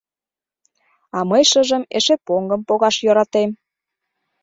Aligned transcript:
А 1.17 1.19
мый 1.29 1.43
шыжым 1.49 1.83
эше 1.97 2.15
поҥгым 2.25 2.61
погаш 2.67 2.95
йӧратем. 3.05 3.51